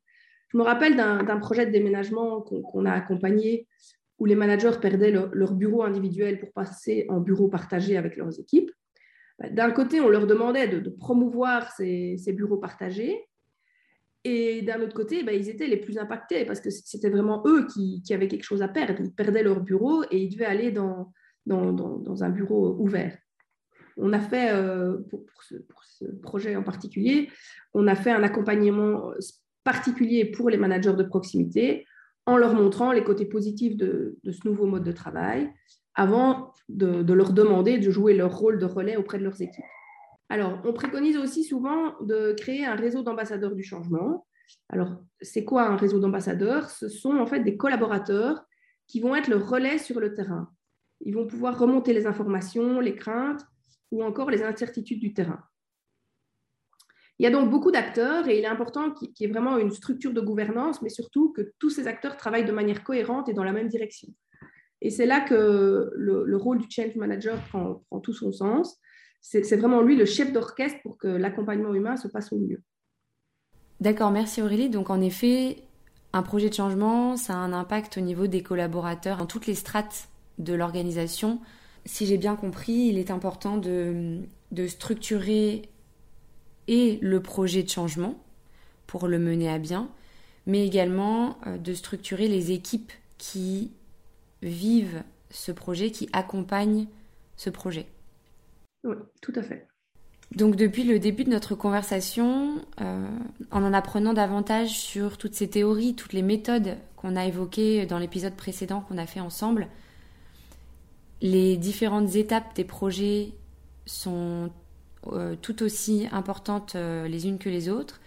Je 0.49 0.57
me 0.57 0.63
rappelle 0.63 0.97
d'un 0.97 1.39
projet 1.39 1.67
de 1.67 1.71
déménagement 1.71 2.41
qu'on 2.41 2.87
a 2.87 2.93
accompagné 2.93 3.67
où 4.19 4.27
les 4.27 4.35
managers 4.35 4.79
perdaient 4.81 5.13
leur 5.13 5.55
bureau 5.55 5.83
individuel 5.83 6.41
pour 6.41 6.53
passer 6.53 7.07
en 7.09 7.21
bureau 7.21 7.49
partagé 7.49 7.97
avec 7.97 8.17
leurs 8.17 8.39
équipes. 8.39 8.71
Bah, 9.39 9.49
d'un 9.49 9.71
côté, 9.71 10.01
on 10.01 10.09
leur 10.09 10.27
demandait 10.27 10.69
de, 10.69 10.91
promouvoir 10.91 11.71
ces, 11.73 12.17
bureaux 12.29 12.59
partagés, 12.59 13.25
et 14.25 14.63
d'un 14.63 14.81
autre 14.83 14.95
côté, 14.95 15.23
bah, 15.23 15.33
ils 15.33 15.49
étaient 15.49 15.69
les 15.69 15.77
plus 15.77 15.97
impactés 15.99 16.45
parce 16.45 16.61
que 16.61 16.71
c'était 16.71 17.09
vraiment 17.09 17.43
eux 17.47 17.67
qui, 17.73 18.03
avaient 18.11 18.29
quelque 18.29 18.43
chose 18.43 18.63
à 18.63 18.69
perdre. 18.69 19.01
Ils 19.01 19.13
perdaient 19.13 19.45
leur 19.45 19.61
bureau 19.61 20.03
et 20.11 20.19
ils 20.19 20.29
devaient 20.29 20.45
aller 20.45 20.73
dans, 20.73 21.13
un 21.49 22.31
bureau 22.31 22.77
ouvert. 22.79 23.17
On 23.97 24.13
a 24.13 24.21
fait, 24.21 24.53
euh, 24.53 24.99
pour, 25.09 25.23
ce, 25.43 26.05
projet 26.23 26.57
en 26.57 26.63
particulier, 26.63 27.31
on 27.75 27.87
a 27.87 27.95
fait 27.95 28.11
un 28.11 28.23
accompagnement 28.23 29.13
particulier 29.65 30.25
pour 30.25 30.51
les 30.51 30.57
managers 30.57 30.95
de 30.95 31.03
proximité 31.05 31.87
en 32.29 32.37
leur 32.37 32.53
montrant 32.53 32.93
les 32.93 33.03
côtés 33.03 33.25
positifs 33.25 33.75
de, 33.75 34.19
de 34.23 34.33
ce 34.33 34.47
nouveau 34.47 34.67
mode 34.67 34.85
de 34.85 34.93
travail 34.93 35.51
avant 35.95 36.53
de, 36.69 37.13
leur 37.15 37.33
demander 37.33 37.79
de 37.79 37.91
jouer 37.91 38.13
leur 38.13 38.37
rôle 38.37 38.59
de 38.59 38.67
relais 38.67 38.97
auprès 38.97 39.19
de 39.19 39.25
leurs 39.25 39.41
équipes. 39.41 39.65
Alors, 40.29 40.61
on 40.67 40.75
préconise 40.75 41.17
aussi 41.17 41.43
souvent 41.43 41.99
de 42.03 42.35
créer 42.39 42.67
un 42.67 42.75
réseau 42.75 43.03
d'ambassadeurs 43.03 43.55
du 43.55 43.63
changement. 43.63 44.27
Alors, 44.69 45.03
c'est 45.23 45.43
quoi 45.43 45.63
un 45.69 45.77
réseau 45.77 46.01
d'ambassadeurs? 46.01 46.69
Ce 46.69 46.91
sont 46.91 47.17
en 47.17 47.27
fait 47.27 47.41
des 47.41 47.57
collaborateurs 47.57 48.45
qui 48.87 49.01
vont 49.01 49.17
être 49.17 49.29
le 49.29 49.37
relais 49.37 49.79
sur 49.79 49.99
le 49.99 50.13
terrain. 50.13 50.51
Ils 51.01 51.15
vont 51.15 51.27
pouvoir 51.27 51.59
remonter 51.59 51.95
les 51.95 52.07
informations, 52.07 52.79
les 52.79 52.95
craintes 52.95 53.43
ou 53.91 54.05
encore 54.05 54.31
les 54.31 54.43
incertitudes 54.43 55.01
du 55.01 55.15
terrain. 55.15 55.41
Il 57.19 57.25
y 57.25 57.27
a 57.27 57.31
donc 57.31 57.51
beaucoup 57.51 57.73
d'acteurs 57.73 58.29
et 58.29 58.39
il 58.39 58.45
est 58.45 58.49
important 58.49 58.93
qu'il 58.93 59.11
y 59.21 59.25
ait 59.25 59.33
vraiment 59.33 59.59
une 59.59 59.73
structure 59.73 60.13
de 60.13 60.21
gouvernance, 60.21 60.83
mais 60.83 60.89
surtout 60.89 61.33
que 61.33 61.53
tous 61.59 61.71
ces 61.71 61.89
acteurs 61.89 62.17
travaillent 62.17 62.45
de 62.45 62.53
manière 62.53 62.85
cohérente 62.85 63.29
et 63.29 63.33
dans 63.33 63.45
la 63.45 63.53
même 63.53 63.69
direction. 63.69 64.09
Et 64.81 64.91
c'est 64.91 65.07
là 65.07 65.21
que 65.21 65.91
le, 65.97 66.37
rôle 66.37 66.59
du 66.59 66.67
change 66.71 66.95
manager 66.95 67.37
prend, 67.49 67.83
tout 68.03 68.13
son 68.13 68.31
sens. 68.31 68.79
C'est 69.21 69.57
vraiment 69.57 69.83
lui 69.83 69.97
le 69.97 70.05
chef 70.05 70.33
d'orchestre 70.33 70.79
pour 70.83 70.97
que 70.97 71.09
l'accompagnement 71.09 71.75
humain 71.75 71.97
se 71.97 72.07
passe 72.07 72.33
au 72.33 72.39
mieux. 72.39 72.63
D'accord, 73.81 74.13
merci 74.13 74.41
Aurélie. 74.41 74.71
Donc 74.71 74.91
en 74.91 75.01
effet, 75.01 75.57
un 76.13 76.23
projet 76.23 76.49
de 76.49 76.55
changement, 76.55 77.17
ça 77.17 77.35
a 77.35 77.37
un 77.37 77.53
impact 77.53 77.99
au 77.99 78.01
niveau 78.01 78.29
des 78.29 78.43
collaborateurs 78.43 79.19
dans 79.19 79.27
toutes 79.27 79.47
les 79.47 79.55
strates 79.55 80.09
de 80.39 80.55
l'organisation. 80.55 81.41
Si 81.85 82.07
j'ai 82.07 82.17
bien 82.17 82.37
compris, 82.37 82.89
il 82.89 82.99
est 82.99 83.11
important 83.11 83.57
de, 83.57 84.21
structurer 84.69 85.63
et 86.69 86.99
le 87.03 87.21
projet 87.21 87.63
de 87.63 87.69
changement 87.69 88.23
pour 88.87 89.09
le 89.09 89.19
mener 89.19 89.51
à 89.51 89.59
bien, 89.59 89.89
mais 90.47 90.65
également 90.67 91.39
euh, 91.47 91.59
de 91.59 91.75
structurer 91.75 92.29
les 92.29 92.53
équipes 92.53 92.93
qui 93.19 93.73
vivent 94.43 95.03
ce 95.31 95.51
projet, 95.51 95.91
qui 95.91 96.09
accompagnent 96.13 96.87
ce 97.37 97.51
projet. 97.51 97.87
Oui, 98.85 98.97
tout 99.21 99.33
à 99.35 99.43
fait. 99.43 99.67
Donc 100.35 100.57
depuis 100.57 100.85
le 100.85 100.99
début 100.99 101.25
de 101.25 101.31
notre 101.31 101.55
conversation, 101.55 102.63
euh, 102.81 103.09
en 103.51 103.63
en 103.65 103.73
apprenant 103.73 104.13
davantage 104.13 104.79
sur 104.79 105.17
toutes 105.17 105.35
ces 105.35 105.49
théories, 105.49 105.95
toutes 105.95 106.13
les 106.13 106.23
méthodes 106.23 106.77
qu'on 106.97 107.17
a 107.17 107.25
évoquées 107.25 107.87
dans 107.87 107.99
l'épisode 107.99 108.35
précédent 108.35 108.83
qu'on 108.83 108.99
a 108.99 109.07
fait 109.07 109.21
ensemble, 109.21 109.69
les 111.23 111.57
différentes 111.57 112.15
étapes 112.15 112.55
des 112.55 112.65
projets 112.65 113.33
sont 113.87 114.51
euh, 115.07 115.37
tout 115.41 115.63
aussi 115.63 116.09
importantes 116.11 116.75
euh, 116.75 117.07
les 117.07 117.29
unes 117.29 117.39
que 117.39 117.49
les 117.49 117.69
autres. 117.69 118.01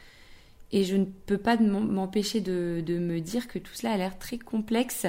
Et 0.72 0.84
je 0.84 0.96
ne 0.96 1.06
peux 1.06 1.38
pas 1.38 1.58
m'empêcher 1.58 2.42
de, 2.42 2.84
me 2.88 3.20
dire 3.20 3.48
que 3.48 3.60
tout 3.60 3.74
cela 3.74 3.94
a 3.94 3.98
l'air 3.98 4.18
très 4.18 4.38
complexe 4.38 5.06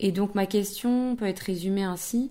et 0.00 0.12
donc 0.12 0.34
ma 0.34 0.44
question 0.44 1.16
peut 1.16 1.26
être 1.26 1.40
résumée 1.40 1.82
ainsi. 1.82 2.30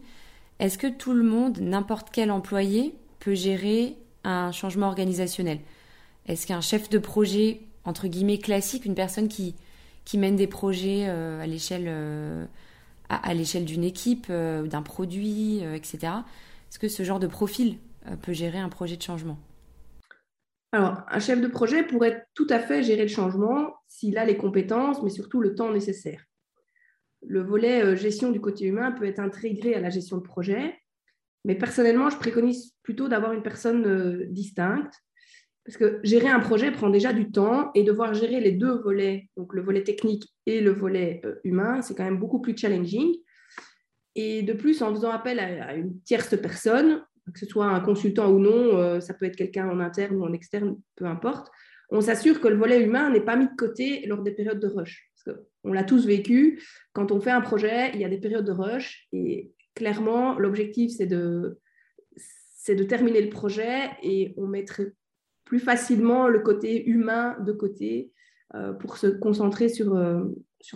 Est-ce 0.59 0.77
que 0.77 0.87
tout 0.87 1.13
le 1.13 1.23
monde, 1.23 1.59
n'importe 1.59 2.09
quel 2.11 2.29
employé, 2.29 2.93
peut 3.19 3.33
gérer 3.33 3.97
un 4.23 4.51
changement 4.51 4.87
organisationnel? 4.87 5.59
Est-ce 6.27 6.45
qu'un 6.45 6.61
chef 6.61 6.89
de 6.89 6.99
projet, 6.99 7.61
entre 7.83 8.07
guillemets, 8.07 8.37
classique, 8.37 8.85
une 8.85 8.93
personne 8.93 9.27
qui, 9.27 9.55
mène 10.13 10.35
des 10.35 10.45
projets 10.47 11.05
euh, 11.07 11.41
à 13.09 13.33
l'échelle 13.33 13.65
d'une 13.65 13.83
équipe, 13.83 14.31
d'un 14.31 14.83
produit, 14.83 15.61
etc. 15.73 16.13
Est-ce 16.69 16.77
que 16.77 16.87
ce 16.87 17.01
genre 17.01 17.19
de 17.19 17.27
profil 17.27 17.77
peut 18.21 18.33
gérer 18.33 18.59
un 18.59 18.69
projet 18.69 18.97
de 18.97 19.01
changement 19.01 19.37
alors, 20.71 21.03
un 21.07 21.19
chef 21.19 21.39
de 21.39 21.47
projet 21.47 21.83
pourrait 21.83 22.25
tout 22.33 22.47
à 22.49 22.59
fait 22.59 22.83
gérer 22.83 23.03
le 23.03 23.07
changement 23.07 23.75
s'il 23.87 24.17
a 24.17 24.25
les 24.25 24.35
compétences, 24.35 25.01
mais 25.03 25.09
surtout 25.09 25.39
le 25.39 25.55
temps 25.55 25.71
nécessaire 25.71 26.25
le 27.27 27.41
volet 27.41 27.83
euh, 27.83 27.95
gestion 27.95 28.31
du 28.31 28.39
côté 28.39 28.65
humain 28.65 28.91
peut 28.91 29.05
être 29.05 29.19
intégré 29.19 29.75
à 29.75 29.79
la 29.79 29.89
gestion 29.89 30.17
de 30.17 30.23
projet. 30.23 30.77
Mais 31.43 31.55
personnellement, 31.55 32.09
je 32.09 32.17
préconise 32.17 32.75
plutôt 32.81 33.07
d'avoir 33.07 33.33
une 33.33 33.43
personne 33.43 33.85
euh, 33.85 34.25
distincte. 34.29 34.93
Parce 35.63 35.77
que 35.77 35.99
gérer 36.03 36.27
un 36.27 36.39
projet 36.39 36.71
prend 36.71 36.89
déjà 36.89 37.11
du 37.11 37.31
temps 37.31 37.71
et 37.73 37.83
devoir 37.83 38.13
gérer 38.13 38.39
les 38.39 38.51
deux 38.51 38.79
volets, 38.81 39.29
donc 39.35 39.53
le 39.53 39.63
volet 39.63 39.83
technique 39.83 40.31
et 40.45 40.61
le 40.61 40.71
volet 40.71 41.21
euh, 41.25 41.35
humain, 41.43 41.81
c'est 41.81 41.95
quand 41.95 42.03
même 42.03 42.19
beaucoup 42.19 42.39
plus 42.39 42.55
challenging. 42.55 43.15
Et 44.13 44.43
de 44.43 44.53
plus, 44.53 44.81
en 44.81 44.93
faisant 44.93 45.09
appel 45.09 45.39
à 45.39 45.75
une 45.75 45.99
tierce 46.03 46.37
personne, 46.39 47.03
que 47.33 47.39
ce 47.39 47.45
soit 47.45 47.65
un 47.65 47.79
consultant 47.79 48.29
ou 48.31 48.39
non, 48.39 49.01
ça 49.01 49.13
peut 49.13 49.25
être 49.25 49.35
quelqu'un 49.35 49.67
en 49.69 49.79
interne 49.79 50.15
ou 50.15 50.23
en 50.23 50.33
externe, 50.33 50.77
peu 50.95 51.05
importe. 51.05 51.49
On 51.89 52.01
s'assure 52.01 52.41
que 52.41 52.47
le 52.47 52.55
volet 52.55 52.83
humain 52.83 53.09
n'est 53.09 53.21
pas 53.21 53.35
mis 53.35 53.47
de 53.47 53.55
côté 53.55 54.05
lors 54.05 54.21
des 54.23 54.31
périodes 54.31 54.59
de 54.59 54.67
rush. 54.67 55.09
Parce 55.25 55.37
on 55.63 55.73
l'a 55.73 55.83
tous 55.83 56.05
vécu, 56.05 56.61
quand 56.93 57.11
on 57.11 57.19
fait 57.19 57.31
un 57.31 57.41
projet, 57.41 57.91
il 57.93 57.99
y 57.99 58.05
a 58.05 58.09
des 58.09 58.19
périodes 58.19 58.45
de 58.45 58.51
rush 58.51 59.07
et 59.11 59.51
clairement, 59.75 60.39
l'objectif, 60.39 60.91
c'est 60.91 61.05
de, 61.05 61.59
terminer 62.87 63.21
le 63.21 63.29
projet 63.29 63.89
et 64.01 64.33
on 64.37 64.47
mettrait 64.47 64.93
plus 65.43 65.59
facilement 65.59 66.27
le 66.27 66.39
côté 66.39 66.87
humain 66.87 67.37
de 67.45 67.51
côté 67.51 68.11
euh, 68.55 68.73
pour 68.73 68.97
se 68.97 69.07
concentrer 69.07 69.69
sur, 69.69 69.95
euh, 69.95 70.23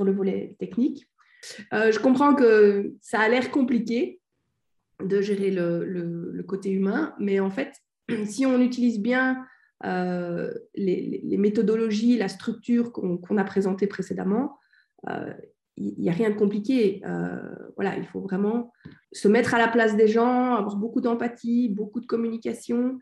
le 0.03 0.11
volet 0.11 0.55
technique. 0.59 1.09
Euh, 1.73 1.91
je 1.91 1.99
comprends 1.99 2.35
que 2.35 2.93
ça 3.01 3.19
a 3.19 3.29
l'air 3.29 3.49
compliqué 3.49 4.18
de 5.03 5.21
gérer 5.21 5.51
le, 5.51 6.43
côté 6.47 6.71
humain, 6.71 7.13
mais 7.19 7.39
en 7.39 7.51
fait, 7.51 7.73
si 8.25 8.45
on 8.45 8.59
utilise 8.59 8.99
bien 8.99 9.45
les, 9.83 11.21
les, 11.23 11.37
méthodologies, 11.37 12.17
la 12.17 12.27
structure 12.27 12.91
qu'on 12.91 13.37
a 13.37 13.43
présentée 13.43 13.87
précédemment, 13.87 14.57
il 15.77 15.95
n'y 15.97 16.09
a 16.09 16.13
rien 16.13 16.29
de 16.29 16.35
compliqué. 16.35 17.01
voilà, 17.75 17.95
il 17.97 18.05
faut 18.05 18.19
vraiment 18.19 18.73
se 19.11 19.27
mettre 19.27 19.53
à 19.53 19.57
la 19.57 19.67
place 19.67 19.95
des 19.95 20.07
gens, 20.07 20.55
avoir 20.55 20.75
beaucoup 20.75 21.01
d'empathie, 21.01 21.69
beaucoup 21.69 21.99
de 22.01 22.05
communication. 22.05 22.99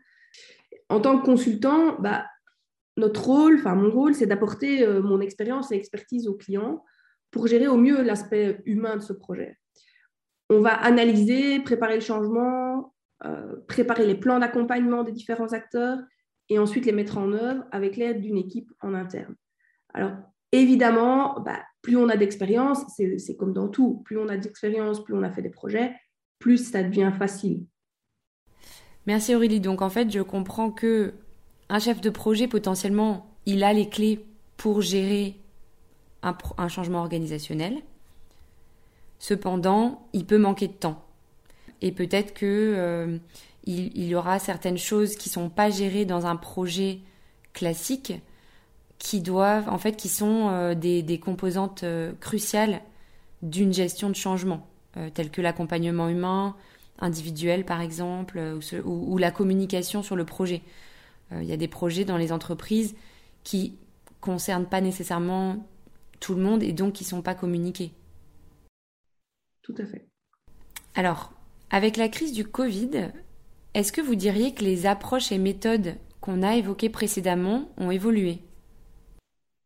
En 0.88 1.00
tant 1.00 1.18
que 1.18 1.24
consultant, 1.24 1.98
bah, 2.00 2.24
notre 2.98 3.24
rôle, 3.24 3.56
enfin 3.58 3.74
mon 3.74 3.90
rôle, 3.90 4.14
c'est 4.14 4.26
d'apporter 4.26 4.84
euh, 4.84 5.00
mon 5.00 5.20
expérience 5.20 5.70
et 5.72 5.76
expertise 5.76 6.26
aux 6.26 6.34
clients 6.34 6.84
pour 7.30 7.46
gérer 7.46 7.68
au 7.68 7.76
mieux 7.76 8.02
l'aspect 8.02 8.60
humain 8.64 8.96
de 8.96 9.02
ce 9.02 9.12
projet. 9.12 9.58
On 10.50 10.60
va 10.60 10.74
analyser, 10.74 11.60
préparer 11.60 11.96
le 11.96 12.00
changement, 12.00 12.94
euh, 13.24 13.56
préparer 13.66 14.06
les 14.06 14.14
plans 14.14 14.38
d'accompagnement 14.38 15.02
des 15.02 15.12
différents 15.12 15.52
acteurs 15.52 15.98
et 16.48 16.58
ensuite 16.58 16.86
les 16.86 16.92
mettre 16.92 17.18
en 17.18 17.32
œuvre 17.32 17.64
avec 17.72 17.96
l'aide 17.96 18.20
d'une 18.20 18.38
équipe 18.38 18.70
en 18.80 18.94
interne. 18.94 19.34
Alors, 19.92 20.12
évidemment, 20.52 21.40
bah, 21.40 21.60
plus 21.82 21.96
on 21.96 22.08
a 22.08 22.16
d'expérience, 22.16 22.84
c'est 22.96 23.36
comme 23.36 23.52
dans 23.52 23.68
tout, 23.68 24.02
plus 24.04 24.18
on 24.18 24.28
a 24.28 24.36
d'expérience, 24.36 25.04
plus 25.04 25.14
on 25.14 25.22
a 25.22 25.30
fait 25.30 25.42
des 25.42 25.50
projets, 25.50 25.94
plus 26.38 26.70
ça 26.70 26.82
devient 26.82 27.12
facile. 27.18 27.66
Merci 29.06 29.34
Aurélie. 29.34 29.60
Donc 29.60 29.82
en 29.82 29.90
fait, 29.90 30.10
je 30.10 30.20
comprends 30.20 30.70
que 30.70 31.14
un 31.68 31.78
chef 31.78 32.00
de 32.00 32.10
projet, 32.10 32.48
potentiellement, 32.48 33.34
il 33.46 33.64
a 33.64 33.72
les 33.72 33.88
clés 33.88 34.24
pour 34.56 34.80
gérer 34.82 35.36
un, 36.22 36.68
changement 36.68 37.00
organisationnel. 37.00 37.78
Cependant, 39.18 40.08
il 40.12 40.24
peut 40.26 40.38
manquer 40.38 40.68
de 40.68 40.72
temps. 40.72 41.04
Et 41.82 41.92
peut-être 41.92 42.34
que 42.34 42.46
euh, 42.76 43.18
il, 43.64 44.04
y 44.04 44.14
aura 44.14 44.38
certaines 44.38 44.78
choses 44.78 45.16
qui 45.16 45.28
sont 45.28 45.48
pas 45.48 45.70
gérées 45.70 46.04
dans 46.04 46.26
un 46.26 46.36
projet 46.36 47.00
classique, 47.52 48.12
qui 48.98 49.20
doivent, 49.20 49.68
en 49.68 49.78
fait, 49.78 49.96
qui 49.96 50.08
sont 50.08 50.48
euh, 50.48 50.74
des, 50.74 51.20
composantes 51.20 51.84
euh, 51.84 52.12
cruciales 52.20 52.80
d'une 53.42 53.72
gestion 53.72 54.10
de 54.10 54.16
changement, 54.16 54.66
telles 55.14 55.30
que 55.30 55.40
l'accompagnement 55.40 56.08
humain, 56.08 56.56
individuel 56.98 57.64
par 57.64 57.80
exemple, 57.80 58.58
ou, 58.84 59.16
la 59.16 59.30
communication 59.30 60.02
sur 60.02 60.16
le 60.16 60.24
projet. 60.24 60.60
Il 61.30 61.44
y 61.44 61.52
a 61.52 61.56
des 61.56 61.68
projets 61.68 62.04
dans 62.04 62.16
les 62.16 62.32
entreprises 62.32 62.96
qui 63.44 63.76
concernent 64.20 64.66
pas 64.66 64.80
nécessairement 64.80 65.64
tout 66.18 66.34
le 66.34 66.42
monde 66.42 66.64
et 66.64 66.72
donc 66.72 66.94
qui 66.94 67.04
sont 67.04 67.22
pas 67.22 67.36
communiqués. 67.36 67.92
Tout 69.68 69.82
à 69.82 69.86
fait. 69.86 70.08
Alors, 70.94 71.30
avec 71.68 71.98
la 71.98 72.08
crise 72.08 72.32
du 72.32 72.46
Covid, 72.46 73.12
est-ce 73.74 73.92
que 73.92 74.00
vous 74.00 74.14
diriez 74.14 74.54
que 74.54 74.64
les 74.64 74.86
approches 74.86 75.30
et 75.30 75.36
méthodes 75.36 75.94
qu'on 76.22 76.42
a 76.42 76.56
évoquées 76.56 76.88
précédemment 76.88 77.70
ont 77.76 77.90
évolué? 77.90 78.38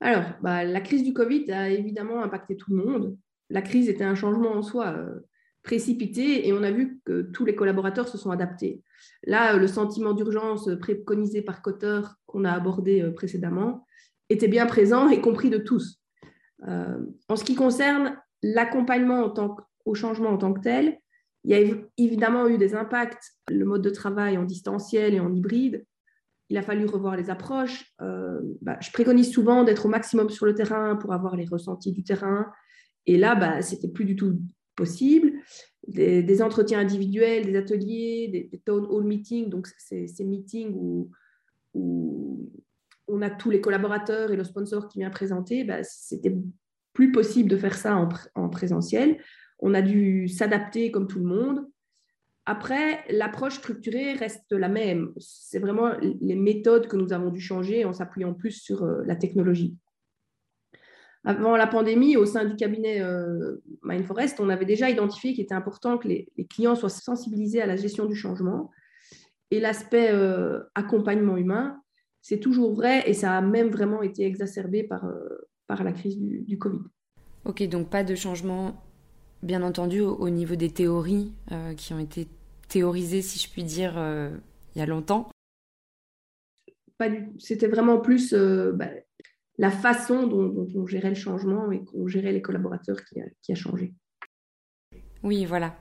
Alors, 0.01 0.25
bah, 0.43 0.65
la 0.65 0.81
crise 0.81 1.05
du 1.05 1.13
Covid 1.13 1.53
a 1.53 1.71
évidemment 1.71 2.21
impacté 2.21 2.57
tout 2.57 2.75
le 2.75 2.85
monde. 2.85 3.17
La 3.49 3.63
crise 3.63 3.89
était 3.89 4.03
un 4.03 4.17
changement 4.17 4.51
en 4.51 4.63
soi. 4.63 4.89
Euh, 4.89 5.21
précipité 5.63 6.49
et 6.49 6.53
on 6.53 6.65
a 6.65 6.73
vu 6.73 7.01
que 7.05 7.23
tous 7.23 7.45
les 7.45 7.55
collaborateurs 7.55 8.09
se 8.09 8.19
sont 8.19 8.33
adaptés. 8.33 8.83
Là, 9.23 9.57
le 9.57 9.69
sentiment 9.69 10.15
d'urgence 10.15 10.69
préconisé 10.81 11.43
par 11.43 11.63
Cotter 11.63 12.01
qu'on 12.27 12.45
a 12.45 12.51
abordé 12.51 13.03
euh, 13.03 13.13
précédemment 13.13 13.87
était 14.29 14.49
bien 14.49 14.67
présent 14.67 15.09
et 15.09 15.21
compris 15.21 15.51
de 15.51 15.59
tous. 15.59 16.01
Euh, 16.67 16.99
en 17.29 17.37
ce 17.37 17.45
qui 17.45 17.55
concerne 17.55 18.17
l'accompagnement 18.43 19.23
au 19.85 19.95
changement 19.95 20.31
en 20.31 20.39
tant 20.39 20.53
que 20.53 20.61
tel, 20.61 20.99
il 21.45 21.51
y 21.51 21.55
a 21.55 21.75
évidemment 21.99 22.47
eu 22.47 22.57
des 22.57 22.75
impacts, 22.75 23.33
le 23.51 23.65
mode 23.65 23.83
de 23.83 23.91
travail 23.91 24.39
en 24.39 24.45
distanciel 24.45 25.15
et 25.15 25.21
en 25.21 25.35
hybride. 25.35 25.85
Il 26.51 26.57
a 26.57 26.63
fallu 26.63 26.87
revoir 26.87 27.17
les 27.17 27.31
approches. 27.31 27.93
Euh, 28.01 28.41
bah, 28.61 28.79
je 28.81 28.93
préconise 28.93 29.33
souvent 29.33 29.65
d'être 29.65 29.87
au 29.87 29.89
maximum 29.89 30.31
sur 30.31 30.47
le 30.47 30.55
terrain 30.55 30.97
pour 30.97 31.13
avoir 31.13 31.35
les 31.35 31.47
ressentis 31.47 31.93
du 31.93 32.05
terrain. 32.05 32.47
Et 33.07 33.17
là, 33.17 33.35
bah, 33.35 33.63
c'était 33.63 33.89
plus 33.89 34.05
du 34.05 34.15
tout 34.15 34.39
possible, 34.77 35.33
des, 35.89 36.43
entretiens 36.43 36.79
individuels, 36.79 37.45
des 37.45 37.57
ateliers, 37.57 38.49
des, 38.51 38.59
town 38.65 38.87
hall 38.89 39.05
meetings, 39.05 39.51
donc 39.51 39.67
ces, 39.79 40.07
meetings 40.25 40.73
où, 40.75 41.11
où, 41.75 42.51
on 43.09 43.21
a 43.21 43.31
tous 43.31 43.51
les 43.51 43.61
collaborateurs 43.61 44.31
et 44.31 44.37
le 44.37 44.45
sponsor 44.45 44.89
qui 44.89 45.01
vient 45.01 45.11
présenter, 45.11 45.65
bah, 45.65 45.83
c'était 45.83 46.35
plus 46.93 47.13
possible 47.13 47.49
de 47.49 47.57
faire 47.57 47.75
ça 47.75 48.09
en, 48.35 48.49
présentiel. 48.49 49.19
On 49.63 49.75
a 49.75 49.81
dû 49.81 50.29
s'adapter 50.29 50.91
comme 50.91 51.07
tout 51.07 51.21
le 51.21 51.25
monde. 51.25 51.67
Après, 52.45 53.05
l'approche 53.09 53.55
structurée 53.55 54.15
reste 54.15 54.51
la 54.51 54.69
même. 54.69 55.13
C'est 55.19 55.61
vraiment 55.61 55.93
les 56.01 56.35
méthodes 56.35 56.89
que 56.89 56.97
nous 56.97 57.13
avons 57.13 57.31
dû 57.31 57.41
changer 57.41 57.85
en 57.85 57.93
s'appuyant 57.93 58.35
plus 58.35 58.51
sur 58.51 58.83
euh, 58.83 59.03
la 59.07 59.15
technologie. 59.15 59.77
Avant 61.25 61.57
la 61.57 61.69
pandémie, 61.69 62.17
au 62.17 62.27
sein 62.27 62.45
du 62.45 62.57
cabinet 62.57 63.01
euh, 63.01 63.63
Mindforest, 63.85 64.41
on 64.41 64.49
avait 64.49 64.65
déjà 64.65 64.91
identifié 64.91 65.35
qu'il 65.35 65.45
était 65.45 65.55
important 65.55 65.97
que 65.97 66.09
les, 66.09 66.29
clients 66.51 66.75
soient 66.75 66.89
sensibilisés 66.89 67.63
à 67.63 67.67
la 67.67 67.77
gestion 67.77 68.07
du 68.07 68.17
changement. 68.17 68.73
Et 69.53 69.61
l'aspect 69.61 70.11
euh, 70.11 70.59
accompagnement 70.75 71.37
humain, 71.37 71.81
c'est 72.21 72.41
toujours 72.41 72.75
vrai 72.75 73.09
et 73.09 73.15
ça 73.15 73.39
a 73.39 73.41
même 73.41 73.69
vraiment 73.69 74.03
été 74.03 74.27
exacerbé 74.27 74.83
par, 74.83 75.05
par 75.69 75.85
la 75.85 75.93
crise 75.93 76.19
du, 76.19 76.59
Covid. 76.59 76.81
Ok, 77.45 77.63
donc 77.69 77.89
pas 77.89 78.03
de 78.03 78.15
changement, 78.15 78.83
bien 79.43 79.63
entendu, 79.63 80.01
au, 80.01 80.31
niveau 80.31 80.55
des 80.55 80.71
théories 80.71 81.33
qui 81.77 81.93
ont 81.93 81.99
été 81.99 82.29
théorisées, 82.69 83.23
si 83.23 83.39
je 83.39 83.51
puis 83.51 83.65
dire, 83.65 83.95
il 84.75 84.79
y 84.79 84.83
a 84.83 84.87
longtemps. 84.87 85.29
C'était 87.39 87.67
vraiment 87.67 87.99
plus 87.99 88.33
bah, 88.33 88.89
la 89.59 89.71
façon 89.71 90.27
dont, 90.27 90.67
on 90.75 90.87
gérait 90.87 91.11
le 91.11 91.15
changement 91.15 91.71
et 91.71 91.85
qu'on 91.85 92.07
gérait 92.07 92.33
les 92.33 92.43
collaborateurs 92.43 92.99
qui 93.05 93.53
a, 93.53 93.55
changé. 93.55 93.95
Oui, 95.23 95.45
voilà. 95.45 95.77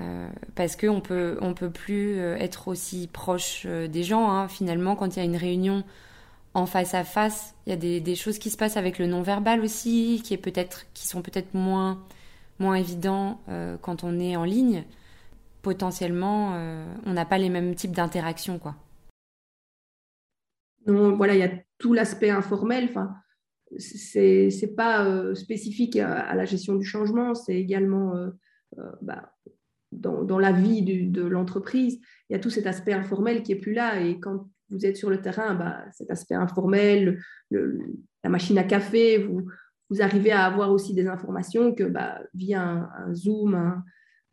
Euh, 0.00 0.28
parce 0.56 0.74
qu'on 0.74 1.00
peut, 1.00 1.38
on 1.40 1.54
peut 1.54 1.70
plus 1.70 2.18
euh, 2.18 2.34
être 2.36 2.66
aussi 2.66 3.08
proche 3.12 3.62
euh, 3.66 3.86
des 3.86 4.02
gens. 4.02 4.28
Hein. 4.30 4.48
Finalement, 4.48 4.96
quand 4.96 5.14
il 5.14 5.20
y 5.20 5.22
a 5.22 5.24
une 5.24 5.36
réunion 5.36 5.84
en 6.54 6.66
face 6.66 6.94
à 6.94 7.04
face, 7.04 7.54
il 7.66 7.70
y 7.70 7.72
a 7.72 8.00
des, 8.00 8.14
choses 8.16 8.38
qui 8.38 8.50
se 8.50 8.56
passent 8.56 8.76
avec 8.76 8.98
le 8.98 9.06
non-verbal 9.06 9.60
aussi, 9.60 10.20
qui, 10.24 10.34
est 10.34 10.38
peut-être, 10.38 10.86
qui 10.94 11.06
sont 11.06 11.22
peut-être 11.22 11.54
moins, 11.54 12.02
moins 12.58 12.76
évidents 12.76 13.40
quand 13.82 14.04
on 14.04 14.18
est 14.18 14.36
en 14.36 14.44
ligne. 14.44 14.84
Potentiellement, 15.62 16.52
on 17.06 17.12
n'a 17.12 17.24
pas 17.24 17.38
les 17.38 17.48
mêmes 17.48 17.74
types 17.74 17.92
d'interactions, 17.92 18.58
quoi. 18.58 18.76
Donc, 20.86 21.16
voilà, 21.16 21.34
il 21.34 21.40
y 21.40 21.44
a 21.44 21.52
tout 21.78 21.92
l'aspect 21.92 22.30
informel. 22.30 22.88
Enfin, 22.90 23.14
c'est 23.78 24.48
n'est 24.60 24.68
pas 24.68 25.06
euh, 25.06 25.34
spécifique 25.34 25.96
à, 25.96 26.34
la 26.34 26.44
gestion 26.44 26.74
du 26.74 26.84
changement, 26.84 27.34
c'est 27.34 27.56
également 27.56 28.16
euh, 28.16 28.30
euh, 28.78 28.90
bah, 29.02 29.32
dans, 29.92 30.24
dans, 30.24 30.38
la 30.38 30.52
vie 30.52 30.82
de 30.82 31.22
l'entreprise. 31.22 32.00
Il 32.28 32.34
y 32.34 32.36
a 32.36 32.38
tout 32.38 32.50
cet 32.50 32.66
aspect 32.66 32.92
informel 32.92 33.42
qui 33.42 33.52
est 33.52 33.60
plus 33.60 33.74
là. 33.74 34.00
Et 34.00 34.18
quand 34.20 34.48
vous 34.70 34.86
êtes 34.86 34.96
sur 34.96 35.10
le 35.10 35.20
terrain, 35.20 35.54
bah, 35.54 35.84
cet 35.92 36.10
aspect 36.10 36.34
informel, 36.34 37.20
la 37.50 38.30
machine 38.30 38.58
à 38.58 38.64
café, 38.64 39.18
vous, 39.18 39.46
vous 39.90 40.02
arrivez 40.02 40.32
à 40.32 40.44
avoir 40.44 40.70
aussi 40.70 40.94
des 40.94 41.06
informations 41.06 41.74
que 41.74 41.84
bah, 41.84 42.20
via 42.34 42.62
un, 42.62 43.14
Zoom, 43.14 43.54
un, 43.54 43.84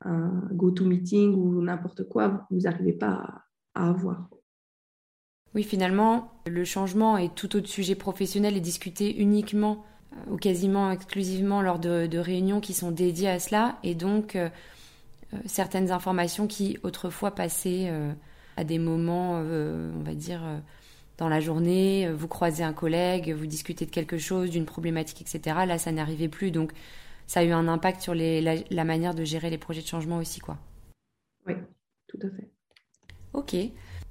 un 0.05 0.47
GoToMeeting 0.51 1.35
ou 1.35 1.61
n'importe 1.61 2.07
quoi, 2.07 2.47
vous 2.49 2.61
n'arrivez 2.61 2.93
pas 2.93 3.43
à 3.73 3.89
avoir. 3.89 4.29
Oui, 5.53 5.63
finalement, 5.63 6.31
le 6.47 6.63
changement 6.63 7.17
est 7.17 7.35
tout 7.35 7.55
autre 7.57 7.67
sujet 7.67 7.95
professionnel 7.95 8.55
et 8.55 8.61
discuté 8.61 9.19
uniquement 9.19 9.83
euh, 10.13 10.33
ou 10.33 10.37
quasiment 10.37 10.91
exclusivement 10.91 11.61
lors 11.61 11.79
de, 11.79 12.17
réunions 12.17 12.61
qui 12.61 12.73
sont 12.73 12.91
dédiées 12.91 13.29
à 13.29 13.39
cela. 13.39 13.77
Et 13.83 13.93
donc, 13.93 14.35
euh, 14.35 14.49
euh, 15.33 15.37
certaines 15.45 15.91
informations 15.91 16.47
qui 16.47 16.77
autrefois 16.83 17.31
passaient 17.31 17.91
à 18.57 18.63
des 18.63 18.79
moments, 18.79 19.33
on 19.33 20.03
va 20.03 20.13
dire, 20.13 20.41
dans 21.21 21.29
la 21.29 21.39
journée, 21.39 22.09
vous 22.11 22.27
croisez 22.27 22.63
un 22.63 22.73
collègue, 22.73 23.31
vous 23.31 23.45
discutez 23.45 23.85
de 23.85 23.91
quelque 23.91 24.17
chose, 24.17 24.49
d'une 24.49 24.65
problématique, 24.65 25.21
etc. 25.21 25.55
Là, 25.67 25.77
ça 25.77 25.91
n'arrivait 25.91 26.29
plus. 26.29 26.49
Donc, 26.49 26.71
ça 27.27 27.41
a 27.41 27.43
eu 27.43 27.51
un 27.51 27.67
impact 27.67 28.01
sur 28.01 28.15
la, 28.15 28.41
la, 28.41 28.83
manière 28.83 29.13
de 29.13 29.23
gérer 29.23 29.51
les 29.51 29.59
projets 29.59 29.83
de 29.83 29.87
changement 29.87 30.17
aussi, 30.17 30.39
quoi. 30.39 30.57
Oui, 31.45 31.53
tout 32.07 32.17
à 32.23 32.29
fait. 32.35 32.49
Ok. 33.33 33.55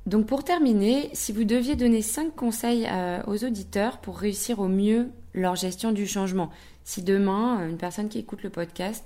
Donc 0.06 0.26
pour 0.26 0.44
terminer, 0.44 1.10
si 1.12 1.32
vous 1.32 1.42
deviez 1.42 1.74
donner 1.74 2.00
5 2.00 2.34
conseils 2.34 2.86
euh, 2.88 3.20
aux 3.26 3.44
auditeurs 3.44 3.98
pour 3.98 4.16
réussir 4.16 4.60
au 4.60 4.68
mieux 4.68 5.10
leur 5.34 5.56
gestion 5.56 5.90
du 5.90 6.06
changement, 6.06 6.50
si 6.84 7.02
demain, 7.02 7.68
une 7.68 7.76
personne 7.76 8.08
qui 8.08 8.20
écoute 8.20 8.44
le 8.44 8.50
podcast, 8.50 9.04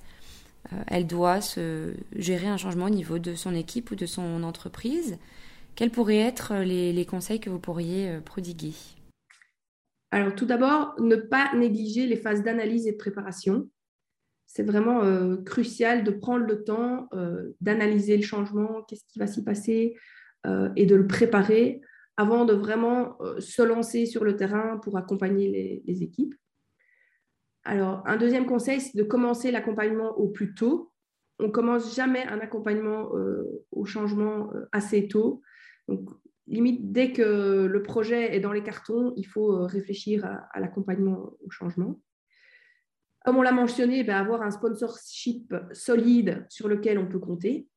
euh, 0.75 0.77
elle 0.89 1.07
doit 1.07 1.41
se 1.41 1.95
gérer 2.15 2.49
un 2.49 2.59
changement 2.59 2.85
au 2.85 2.91
niveau 2.91 3.19
de 3.19 3.35
son 3.35 3.55
équipe 3.55 3.91
ou 3.91 3.97
de 3.97 4.07
son 4.07 4.43
entreprise, 4.43 5.19
quels 5.75 5.91
pourraient 5.91 6.19
être 6.19 6.55
les, 6.57 7.07
conseils 7.07 7.41
que 7.41 7.51
vous 7.51 7.59
pourriez 7.59 8.11
euh, 8.11 8.21
prodiguer? 8.21 8.73
Alors 10.11 10.35
tout 10.35 10.47
d'abord, 10.47 10.95
ne 11.01 11.17
pas 11.17 11.53
négliger 11.55 12.07
les 12.07 12.17
phases 12.17 12.43
d'analyse 12.43 12.87
et 12.87 12.93
de 12.93 12.97
préparation. 12.97 13.69
C'est 14.47 14.63
vraiment 14.63 15.01
crucial 15.45 16.05
de 16.05 16.13
prendre 16.13 16.47
le 16.47 16.63
temps 16.63 17.09
d'analyser 17.61 18.17
le 18.17 18.23
changement, 18.23 18.83
qu'est-ce 18.83 19.05
qui 19.09 19.19
va 19.19 19.27
s'y 19.27 19.43
passer, 19.43 19.97
euh, 20.47 20.69
et 20.77 20.85
de 20.85 20.95
le 20.95 21.07
préparer 21.07 21.81
avant 22.19 22.45
de 22.45 22.53
vraiment 22.53 23.17
euh, 23.23 23.41
se 23.41 23.63
lancer 23.63 24.05
sur 24.05 24.25
le 24.25 24.37
terrain 24.37 24.79
pour 24.83 24.99
accompagner 24.99 25.83
les, 25.87 26.03
équipes. 26.03 26.35
Alors, 27.65 28.03
un 28.07 28.19
deuxième 28.19 28.45
conseil, 28.45 28.81
c'est 28.81 28.97
de 28.97 29.03
commencer 29.05 29.51
l'accompagnement 29.51 30.19
au 30.19 30.29
plus 30.29 30.55
tôt. 30.55 30.93
On 31.39 31.51
commence 31.51 31.97
jamais 31.97 32.27
un 32.27 32.41
accompagnement 32.41 33.17
euh, 33.17 33.65
au 33.73 33.87
changement 33.87 34.51
assez 34.71 35.09
tôt. 35.09 35.41
Donc, 35.89 36.11
limite, 36.47 36.93
dès 36.93 37.13
que 37.13 37.67
le 37.67 37.83
projet 37.83 38.35
est 38.35 38.41
dans 38.41 38.53
les 38.53 38.63
cartons, 38.63 39.13
il 39.17 39.27
faut 39.27 39.67
réfléchir 39.67 40.25
à, 40.25 40.61
l'accompagnement 40.61 41.33
au 41.45 41.51
changement. 41.51 42.01
Comme 43.25 43.37
on 43.37 43.43
l'a 43.43 43.53
mentionné, 43.53 44.05
ben, 44.05 44.17
avoir 44.17 44.43
un 44.43 44.51
sponsorship 44.51 45.55
solide 45.73 46.47
sur 46.49 46.69
lequel 46.69 46.99
on 46.99 47.07
peut 47.07 47.19
compter. 47.19 47.69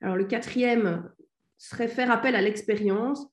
Alors, 0.00 0.16
le 0.16 0.24
quatrième 0.24 1.10
serait 1.56 1.88
faire 1.88 2.10
appel 2.10 2.36
à 2.36 2.40
l'expérience, 2.40 3.26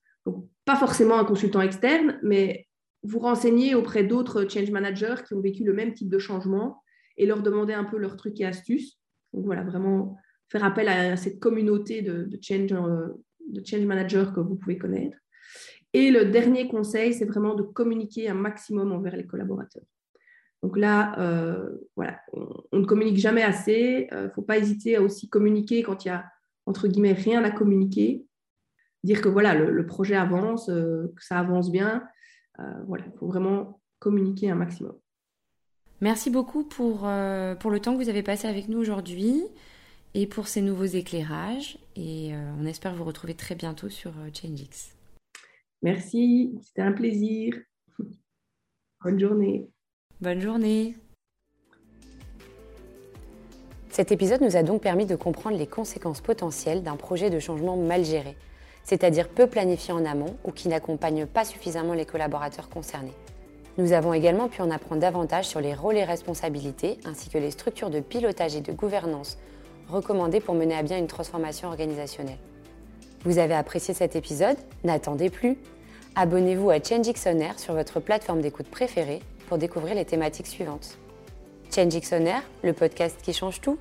pas 0.66 0.76
forcément 0.76 1.20
un 1.20 1.26
consultant 1.26 1.62
externe, 1.62 2.20
mais 2.24 2.68
vous 3.04 3.20
renseigner 3.20 3.76
auprès 3.76 4.04
d'autres 4.04 4.50
change 4.50 4.72
managers 4.72 5.16
qui 5.28 5.36
ont 5.36 5.42
vécu 5.42 5.64
le 5.64 5.74
même 5.74 5.94
type 5.94 6.10
de 6.10 6.18
changement 6.18 6.82
et 7.18 7.28
leur 7.28 7.44
demander 7.44 7.74
un 7.74 7.84
peu 7.84 7.98
leurs 7.98 8.18
trucs 8.18 8.40
et 8.42 8.46
astuces. 8.46 9.00
Donc 9.34 9.46
voilà, 9.46 9.64
vraiment 9.64 10.18
faire 10.50 10.64
appel 10.64 10.88
à 10.88 11.18
cette 11.18 11.40
communauté 11.40 12.02
de, 12.02 12.30
change, 12.42 12.72
euh, 12.72 13.24
de 13.48 13.66
change 13.66 13.86
managers 13.86 14.28
que 14.34 14.40
vous 14.40 14.56
pouvez 14.56 14.78
connaître. 14.78 15.18
Et 15.94 16.12
le 16.12 16.26
dernier 16.26 16.68
conseil, 16.68 17.14
c'est 17.14 17.26
vraiment 17.26 17.56
de 17.56 17.64
communiquer 17.64 18.30
un 18.30 18.34
maximum 18.34 18.92
envers 18.92 19.16
les 19.16 19.26
collaborateurs. 19.26 19.84
Donc 20.62 20.78
là, 20.78 21.18
euh, 21.20 21.70
voilà, 21.96 22.20
on, 22.72 22.80
ne 22.80 22.86
communique 22.86 23.18
jamais 23.18 23.44
assez. 23.44 24.08
Il 24.12 24.18
euh, 24.18 24.24
ne 24.26 24.30
faut 24.30 24.42
pas 24.42 24.58
hésiter 24.58 24.96
à 24.98 25.02
aussi 25.02 25.30
communiquer 25.30 25.84
quand 25.84 26.06
il 26.06 26.10
y 26.10 26.12
a 26.12 26.26
entre 26.68 26.88
guillemets, 26.88 27.14
rien 27.14 27.44
à 27.44 27.52
communiquer, 27.52 28.26
dire 29.04 29.22
que 29.22 29.30
voilà, 29.30 29.54
le, 29.54 29.86
projet 29.86 30.16
avance, 30.16 30.66
que 30.66 31.24
ça 31.24 31.38
avance 31.38 31.72
bien. 31.72 32.04
Voilà, 32.88 33.06
il 33.06 33.16
faut 33.20 33.28
vraiment 33.28 33.80
communiquer 34.00 34.50
un 34.50 34.56
maximum. 34.56 34.94
Merci 36.02 36.32
beaucoup 36.32 36.64
pour, 36.64 37.08
pour 37.60 37.70
le 37.70 37.80
temps 37.80 37.96
que 37.96 38.02
vous 38.02 38.10
avez 38.10 38.24
passé 38.24 38.48
avec 38.48 38.68
nous 38.68 38.80
aujourd'hui 38.80 39.44
et 40.16 40.26
pour 40.26 40.48
ces 40.48 40.62
nouveaux 40.62 40.86
éclairages. 40.86 41.78
Et 41.96 42.32
on 42.60 42.66
espère 42.66 42.96
vous 42.96 43.04
retrouver 43.04 43.36
très 43.36 43.54
bientôt 43.54 43.90
sur 43.90 44.14
ChangeX. 44.34 44.96
Merci, 45.84 46.58
c'était 46.64 46.82
un 46.82 46.94
plaisir. 46.94 47.54
Bonne 49.04 49.20
journée. 49.20 49.70
Bonne 50.22 50.40
journée. 50.40 50.96
Cet 53.90 54.12
épisode 54.12 54.42
nous 54.42 54.58
a 54.58 54.64
donc 54.64 54.82
permis 54.82 55.06
de 55.06 55.16
comprendre 55.16 55.58
les 55.58 55.68
conséquences 55.68 56.22
potentielles 56.22 56.84
d'un 56.84 56.96
projet 56.96 57.30
de 57.30 57.40
changement 57.40 57.78
mal 57.78 58.04
géré, 58.04 58.36
c'est-à-dire 58.84 59.30
peu 59.30 59.48
planifié 59.48 59.94
en 59.94 60.06
amont 60.06 60.36
ou 60.44 60.52
qui 60.52 60.68
n'accompagne 60.68 61.26
pas 61.26 61.46
suffisamment 61.46 61.94
les 61.94 62.06
collaborateurs 62.06 62.70
concernés. 62.70 63.14
Nous 63.78 63.94
avons 63.94 64.14
également 64.14 64.48
pu 64.48 64.62
en 64.62 64.72
apprendre 64.72 65.02
davantage 65.02 65.46
sur 65.46 65.62
les 65.62 65.74
rôles 65.74 65.98
et 65.98 66.04
responsabilités 66.04 66.98
ainsi 67.06 67.30
que 67.30 67.38
les 67.38 67.52
structures 67.52 67.90
de 67.90 68.00
pilotage 68.00 68.56
et 68.56 68.62
de 68.62 68.72
gouvernance 68.72 69.38
recommandées 69.90 70.40
pour 70.40 70.56
mener 70.56 70.76
à 70.76 70.84
bien 70.84 70.98
une 70.98 71.08
transformation 71.08 71.68
organisationnelle. 71.68 72.38
Vous 73.24 73.40
avez 73.40 73.56
apprécié 73.56 73.94
cet 73.94 74.16
épisode? 74.16 74.58
N'attendez 74.84 75.30
plus 75.30 75.58
Abonnez-vous 76.18 76.70
à 76.70 76.82
ChangeX 76.82 77.28
sur 77.58 77.74
votre 77.74 78.00
plateforme 78.00 78.40
d'écoute 78.40 78.68
préférée 78.68 79.22
pour 79.50 79.58
découvrir 79.58 79.96
les 79.96 80.06
thématiques 80.06 80.48
suivantes. 80.48 80.98
Change 81.74 81.96
Air, 82.12 82.42
le 82.64 82.72
podcast 82.72 83.20
qui 83.22 83.34
change 83.34 83.60
tout 83.60 83.78